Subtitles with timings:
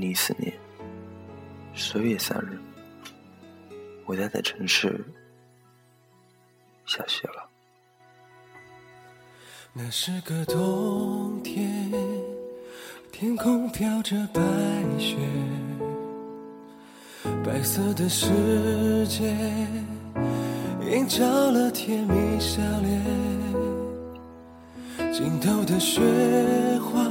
[0.00, 0.50] 二零一四年。
[1.74, 2.58] 十月三日，
[4.06, 5.04] 我在的城市
[6.86, 7.46] 下雪了。
[9.74, 11.92] 那是个冬天，
[13.12, 14.40] 天空飘着白
[14.98, 15.18] 雪，
[17.44, 19.36] 白色的世界
[20.90, 23.04] 映照了甜蜜笑脸，
[25.12, 26.00] 尽头的雪
[26.80, 27.04] 花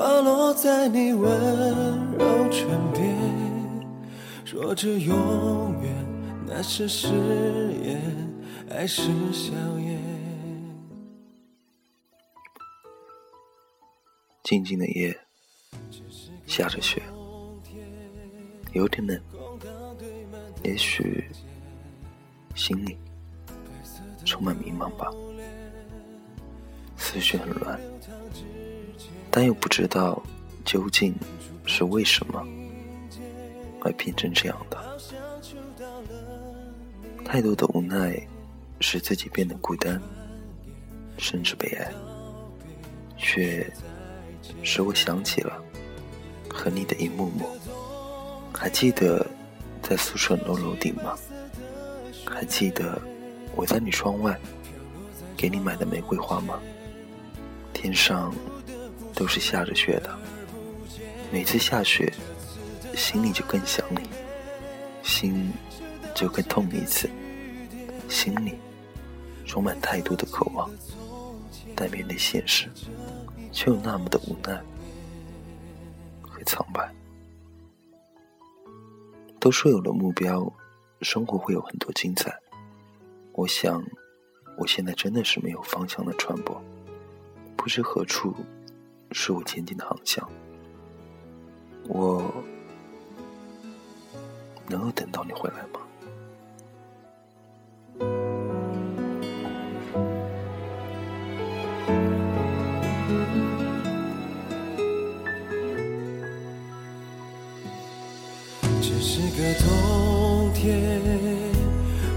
[0.00, 1.30] 滑落在你温
[2.16, 3.14] 柔唇边，
[4.46, 5.94] 说着永远，
[6.46, 7.06] 那是誓
[7.84, 8.00] 言
[8.66, 10.00] 还是笑颜？
[14.42, 15.14] 静静的夜，
[16.46, 17.02] 下着雪，
[18.72, 19.20] 有点冷，
[20.64, 21.30] 也许
[22.54, 22.96] 心里
[24.24, 25.12] 充满迷茫吧，
[26.96, 27.78] 思绪很乱，
[29.30, 30.22] 但又不知道
[30.64, 31.14] 究竟
[31.66, 32.46] 是为什么
[33.80, 34.78] 会变成这样的。
[37.24, 38.20] 太多的无奈，
[38.80, 40.00] 使自己变得孤单，
[41.16, 41.92] 甚至悲哀，
[43.16, 43.66] 却。
[44.62, 45.62] 使我想起了
[46.48, 47.46] 和你的一幕幕，
[48.52, 49.24] 还记得
[49.80, 51.16] 在宿舍楼楼顶吗？
[52.26, 53.00] 还记得
[53.54, 54.38] 我在你窗外
[55.36, 56.58] 给你买的玫瑰花吗？
[57.72, 58.34] 天上
[59.20, 60.18] 都是下着雪的，
[61.30, 62.10] 每次下雪，
[62.96, 64.08] 心里就更想你，
[65.02, 65.52] 心
[66.14, 67.06] 就更痛一次，
[68.08, 68.54] 心里
[69.44, 70.70] 充满太多的渴望，
[71.76, 72.66] 但面对现实。
[73.52, 74.58] 却又那么的无奈
[76.22, 76.90] 和苍白。
[79.38, 80.50] 都说有了目标，
[81.02, 82.34] 生活会有很多精彩。
[83.32, 83.84] 我想，
[84.56, 86.56] 我现在真的是没有方向的船舶，
[87.54, 88.34] 不知何处
[89.12, 90.28] 是我前进的航向。
[91.88, 92.32] 我
[94.68, 95.80] 能够等到你回来吗？
[108.82, 111.00] 这是个冬天，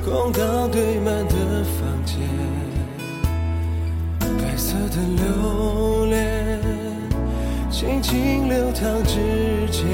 [0.05, 2.19] 空荡堆满的房间，
[4.37, 5.62] 白色的流，
[7.83, 9.19] 轻轻流淌指
[9.69, 9.85] 尖，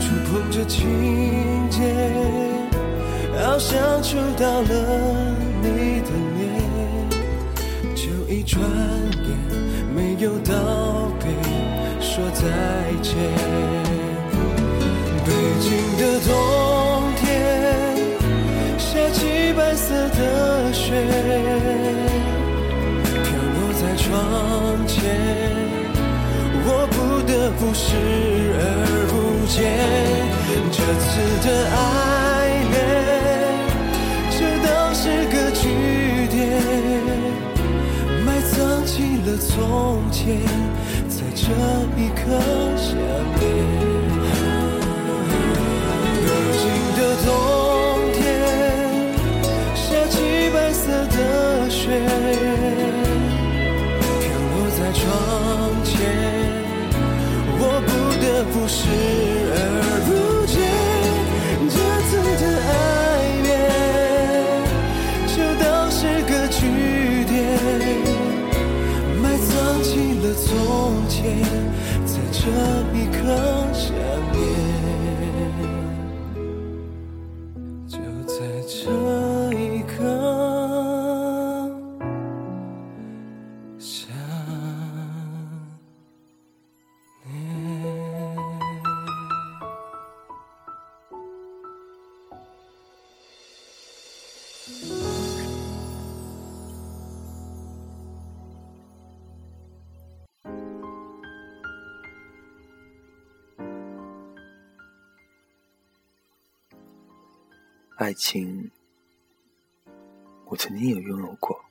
[0.00, 1.94] 触碰着琴键，
[3.40, 4.66] 好像触到了
[5.62, 6.42] 你的脸，
[7.94, 9.28] 就一转眼，
[9.94, 10.52] 没有道
[11.20, 11.30] 别，
[12.00, 12.42] 说再
[13.00, 13.14] 见。
[15.24, 15.30] 北
[15.60, 16.32] 京的冬
[17.14, 17.22] 天，
[18.76, 20.90] 下起白色的雪，
[23.04, 23.22] 飘
[23.54, 24.98] 落在窗前，
[27.40, 28.62] 不得不视而
[29.08, 29.14] 不
[29.46, 29.56] 见。
[30.70, 31.08] 这次
[31.48, 31.80] 的爱
[32.70, 32.76] 恋，
[34.30, 35.02] 就当是
[35.32, 35.62] 个句
[36.28, 36.38] 点，
[38.26, 38.92] 埋葬起
[39.24, 40.36] 了从前，
[41.08, 41.48] 在这
[41.96, 42.20] 一刻
[42.76, 42.92] 想
[43.40, 43.89] 念。
[58.52, 58.78] 不视
[59.52, 59.58] 而
[60.06, 60.08] 不
[60.46, 60.54] 见。
[61.68, 61.76] 这
[62.08, 62.72] 次的爱
[63.46, 63.48] 恋，
[65.26, 66.58] 就当是个句
[67.26, 67.32] 点，
[69.22, 69.48] 埋葬
[69.82, 69.88] 起
[70.20, 70.48] 了从
[71.08, 71.18] 前，
[72.04, 72.38] 在这
[72.96, 73.18] 一刻
[73.72, 73.84] 想
[74.32, 74.38] 念。
[108.00, 108.70] 爱情，
[110.46, 111.62] 我曾经有拥有过，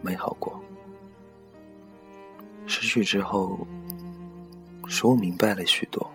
[0.00, 0.58] 美好过。
[2.66, 3.58] 失去之后，
[4.88, 6.10] 使我明白了许多。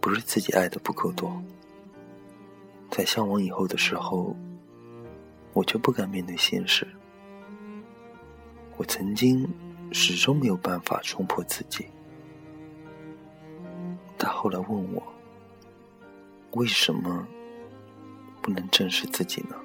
[0.00, 1.40] 不是自己爱的不够多，
[2.90, 4.34] 在向往以后的时候，
[5.52, 6.84] 我却不敢面对现实。
[8.76, 9.48] 我曾经
[9.92, 11.86] 始终没有办法冲破自己。
[14.18, 15.00] 他后来问我，
[16.54, 17.24] 为什么？
[18.46, 19.56] 不能正视自己呢？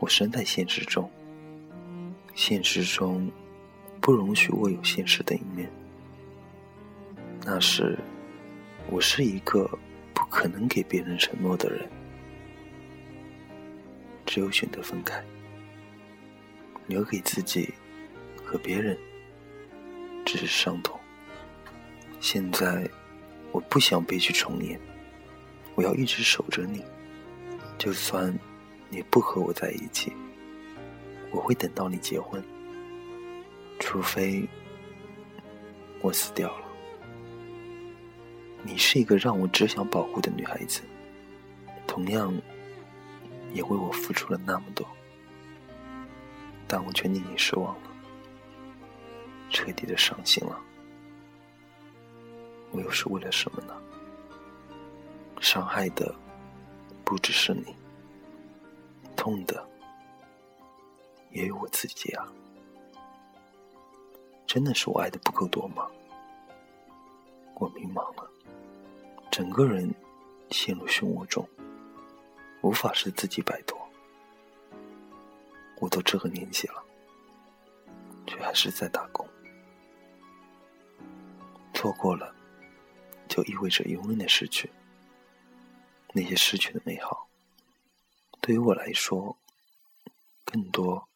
[0.00, 1.08] 我身在现实中，
[2.34, 3.30] 现实中
[4.00, 5.70] 不容许我有现实的一面。
[7.44, 7.96] 那时，
[8.90, 9.70] 我是一个
[10.12, 11.88] 不可能给别人承诺的人，
[14.24, 15.22] 只有选择分开，
[16.88, 17.72] 留给自己
[18.44, 18.98] 和别人
[20.24, 20.98] 只是伤痛。
[22.18, 22.90] 现在，
[23.52, 24.80] 我不想悲剧重演，
[25.76, 26.82] 我要一直守着你，
[27.78, 28.36] 就算
[28.88, 30.12] 你不和我在一起，
[31.30, 32.42] 我会等到你结婚。
[33.78, 34.48] 除非
[36.00, 36.66] 我死掉了，
[38.62, 40.80] 你是一个让我只想保护的女孩子，
[41.86, 42.34] 同样
[43.52, 44.86] 也为我付出了那么多，
[46.66, 47.90] 但我却令你失望了，
[49.50, 50.58] 彻底的伤心了。
[52.72, 53.74] 我又是为了什么呢？
[55.40, 56.14] 伤害的
[57.06, 57.72] 不只是你，
[59.14, 59.64] 痛的
[61.30, 62.26] 也有我自己啊。
[64.44, 65.88] 真的是我爱的不够多吗？
[67.54, 68.28] 我迷茫了，
[69.30, 69.88] 整个人
[70.50, 71.48] 陷入漩涡中，
[72.62, 73.78] 无法使自己摆脱。
[75.78, 76.82] 我都这个年纪了，
[78.26, 79.24] 却还是在打工。
[81.72, 82.34] 错过了，
[83.28, 84.68] 就意味着永远的失去。
[86.16, 87.28] 那些失去的美好，
[88.40, 89.36] 对于我来说，
[90.46, 91.06] 更多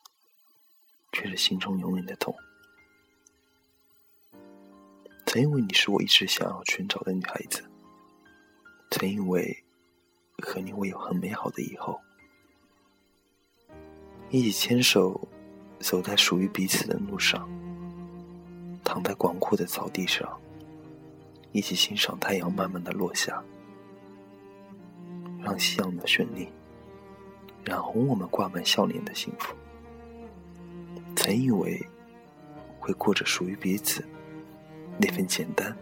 [1.11, 2.37] 却是心中永远的痛。
[5.25, 7.65] 曾因为你是我一直想要寻找的女孩子，
[8.91, 9.65] 曾因为
[10.37, 11.99] 和你会有很美好的以后，
[14.29, 15.27] 一起牵手
[15.79, 17.49] 走在属于彼此的路上，
[18.85, 20.39] 躺在广阔的草地上，
[21.53, 23.43] 一起欣赏太阳慢慢的落下，
[25.51, 26.49] 让夕阳的绚丽
[27.65, 29.53] 染红我们挂满笑脸的幸福。
[31.17, 31.85] 曾以为
[32.79, 34.05] 会过着属于彼此。
[34.97, 35.77] 那份简单，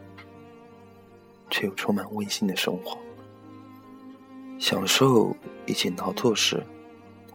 [1.51, 2.97] 却又充满温馨的生活，
[4.59, 5.37] 享受
[5.67, 6.65] 一起劳作时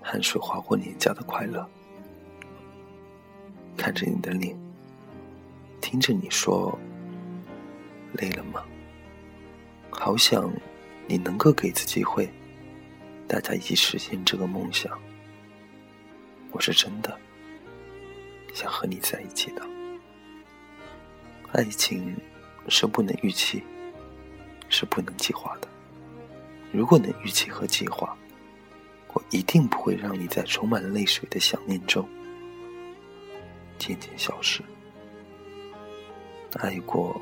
[0.02, 1.70] 汗水划过脸颊的快乐，
[3.78, 4.58] 看着你的脸，
[5.82, 6.76] 听着你说
[8.14, 8.64] 累了吗？
[9.92, 10.50] 好想
[11.08, 12.32] 你能够给一次机会，
[13.28, 14.98] 大家一起实现这个梦想。
[16.52, 17.20] 我是真的
[18.54, 19.62] 想和你在一起的。
[21.52, 22.16] 爱情
[22.68, 23.62] 是不能预期，
[24.70, 25.68] 是不能计划的。
[26.72, 28.18] 如果能预期和计划，
[29.14, 32.08] 我一定不会让你在充满泪水的想念中
[33.78, 34.64] 渐渐消失。
[36.54, 37.20] 爱过，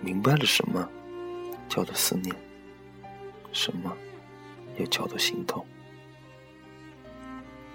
[0.00, 0.88] 明白了什么
[1.68, 2.34] 叫做思念，
[3.52, 3.96] 什么
[4.76, 5.64] 又叫做心痛。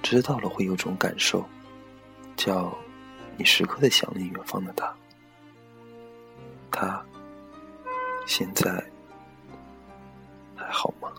[0.01, 1.47] 知道了，会有种感受，
[2.35, 2.77] 叫
[3.37, 4.93] 你时刻的想念远方的他。
[6.69, 7.05] 他
[8.25, 8.83] 现在
[10.55, 11.12] 还好吗？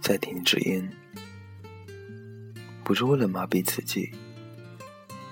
[0.00, 0.90] 再点一支烟，
[2.82, 4.10] 不是为了麻痹自己，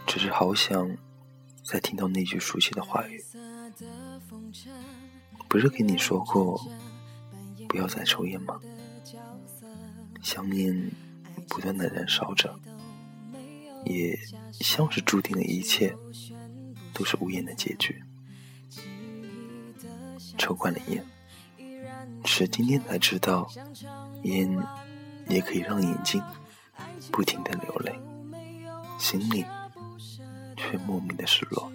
[0.06, 0.96] 只是好想
[1.64, 3.24] 再听到那句熟悉的话语。
[5.48, 6.60] 不是跟你说过
[7.68, 8.60] 不要再抽烟吗？
[10.22, 10.90] 香烟
[11.48, 12.58] 不断的燃烧着，
[13.84, 14.18] 也
[14.60, 15.96] 像是注定了一切
[16.92, 18.02] 都是无言的结局。
[20.36, 21.04] 抽惯了烟，
[22.24, 23.50] 是今天才知道。
[24.24, 24.50] 烟
[25.28, 26.20] 也可以让眼睛
[27.12, 27.96] 不停的流泪，
[28.98, 29.44] 心里
[30.56, 31.70] 却莫名的失落。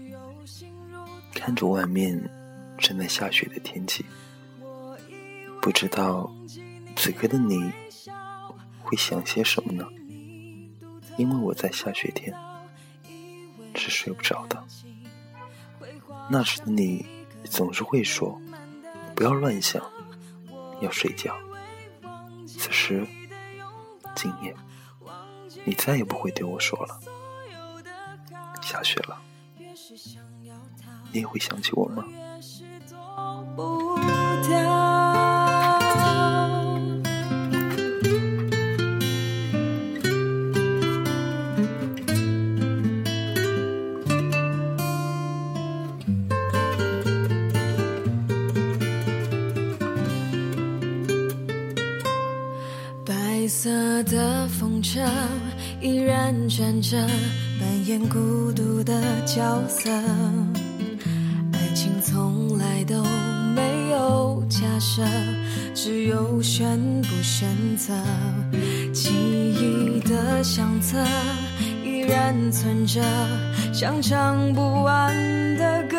[1.33, 2.21] 看着外面
[2.77, 4.05] 正在下雪的天气，
[5.61, 6.29] 不知道
[6.97, 7.71] 此刻的你
[8.81, 9.87] 会想些什么呢？
[11.17, 12.35] 因为我在下雪天
[13.75, 14.61] 是睡不着的。
[16.29, 17.05] 那时的你
[17.45, 18.39] 总是会说
[19.15, 19.81] ：“不要乱想，
[20.83, 21.35] 要睡觉。”
[22.47, 23.05] 此时，
[24.15, 24.55] 今夜，
[25.65, 26.99] 你再也不会对我说了。
[28.61, 29.21] 下雪了，
[31.11, 32.05] 你也会想起我吗？
[54.93, 55.01] 着
[55.81, 56.95] 依然转着，
[57.59, 58.93] 扮演孤独的
[59.25, 59.89] 角色。
[61.51, 63.03] 爱情从来都
[63.55, 65.01] 没有假设，
[65.73, 67.91] 只有选不选择。
[68.93, 71.03] 记忆的相册
[71.83, 73.01] 依然存着，
[73.73, 75.11] 像唱不完
[75.57, 75.97] 的歌。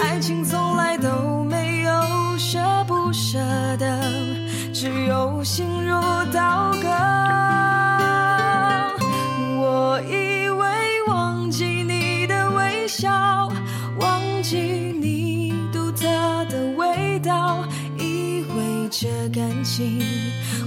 [0.00, 3.36] 爱情从来都没有舍不舍
[3.78, 4.00] 得，
[4.72, 6.00] 只有心如
[6.32, 7.49] 刀割。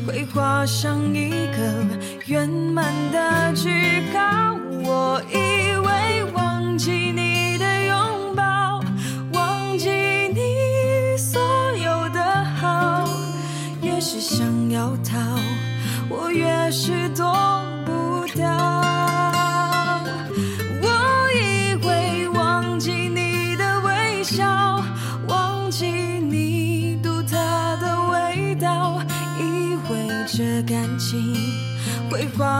[0.06, 1.86] 会画上一个
[2.26, 4.56] 圆满的句号。
[4.86, 5.63] 我已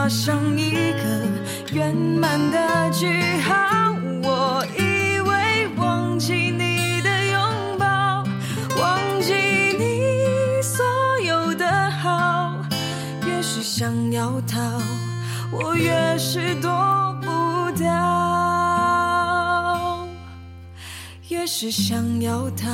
[0.04, 1.26] 画上一个
[1.72, 3.08] 圆满的句
[3.38, 3.96] 号。
[4.22, 8.22] 我以为忘记你的拥抱，
[8.78, 10.84] 忘记你所
[11.26, 12.54] 有的好，
[13.26, 14.60] 越是想要逃，
[15.50, 16.68] 我越是躲
[17.22, 17.88] 不掉。
[21.30, 22.68] 越是想要逃，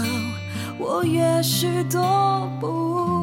[0.81, 3.20] 我越是躲不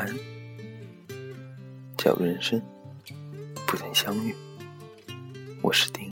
[0.00, 0.08] 安，
[1.98, 2.58] 假如人生
[3.66, 4.34] 不曾相遇，
[5.60, 6.09] 我是丁，